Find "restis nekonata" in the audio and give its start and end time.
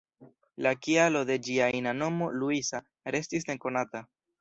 3.19-4.07